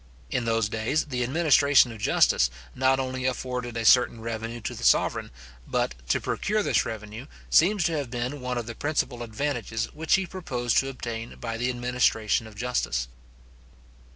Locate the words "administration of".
1.21-2.01, 11.69-12.55